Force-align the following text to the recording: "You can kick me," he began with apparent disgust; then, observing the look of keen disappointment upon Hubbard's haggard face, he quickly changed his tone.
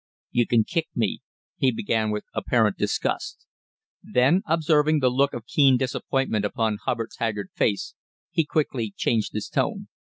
"You 0.31 0.47
can 0.47 0.63
kick 0.63 0.87
me," 0.95 1.19
he 1.57 1.71
began 1.71 2.09
with 2.09 2.23
apparent 2.33 2.75
disgust; 2.75 3.45
then, 4.01 4.41
observing 4.47 4.99
the 4.99 5.11
look 5.11 5.31
of 5.31 5.45
keen 5.45 5.77
disappointment 5.77 6.43
upon 6.43 6.79
Hubbard's 6.85 7.17
haggard 7.19 7.51
face, 7.53 7.93
he 8.31 8.43
quickly 8.43 8.91
changed 8.97 9.33
his 9.33 9.47
tone. 9.47 9.89